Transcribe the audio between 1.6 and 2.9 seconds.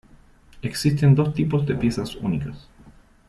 de piezas únicas.